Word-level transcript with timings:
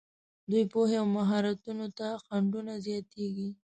دوی 0.49 0.63
پوهې 0.71 0.95
او 1.01 1.07
مهارتونو 1.17 1.87
ته 1.97 2.07
خنډونه 2.23 2.73
زیاتېږي. 2.85 3.49